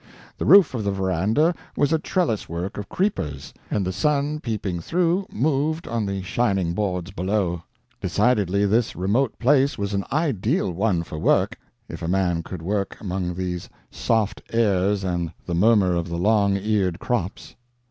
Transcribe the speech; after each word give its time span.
The 0.39 0.47
roof 0.47 0.73
of 0.73 0.83
the 0.83 0.89
verandah 0.89 1.53
was 1.77 1.93
a 1.93 1.99
trellis 1.99 2.49
work 2.49 2.79
of 2.79 2.89
creepers, 2.89 3.53
and 3.69 3.85
the 3.85 3.91
sun 3.93 4.39
peeping 4.39 4.79
through 4.79 5.27
moved 5.31 5.87
on 5.87 6.07
the 6.07 6.23
shining 6.23 6.73
boards 6.73 7.11
below.[Pg 7.11 7.59
170] 8.01 8.01
Decidedly 8.01 8.65
this 8.65 8.95
remote 8.95 9.37
place 9.37 9.77
was 9.77 9.93
an 9.93 10.03
ideal 10.11 10.71
one 10.73 11.03
for 11.03 11.19
work, 11.19 11.59
if 11.87 12.01
a 12.01 12.07
man 12.07 12.41
could 12.41 12.63
work 12.63 12.99
among 12.99 13.35
these 13.35 13.69
soft 13.91 14.41
airs 14.51 15.03
and 15.03 15.33
the 15.45 15.53
murmur 15.53 15.95
of 15.95 16.09
the 16.09 16.17
long 16.17 16.57
eared 16.57 16.97
crops. 16.97 17.53